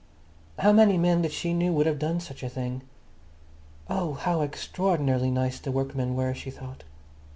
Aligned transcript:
How 0.57 0.71
many 0.71 0.97
men 0.97 1.21
that 1.21 1.31
she 1.31 1.53
knew 1.53 1.73
would 1.73 1.85
have 1.85 1.99
done 1.99 2.19
such 2.19 2.41
a 2.41 2.49
thing? 2.49 2.81
Oh, 3.87 4.13
how 4.13 4.41
extraordinarily 4.41 5.29
nice 5.29 5.63
workmen 5.63 6.15
were, 6.15 6.33
she 6.33 6.49
thought. 6.49 6.83